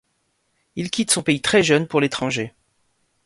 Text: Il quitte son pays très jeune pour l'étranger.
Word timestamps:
Il 0.75 0.89
quitte 0.89 1.11
son 1.11 1.21
pays 1.21 1.41
très 1.41 1.61
jeune 1.61 1.85
pour 1.87 2.01
l'étranger. 2.01 2.55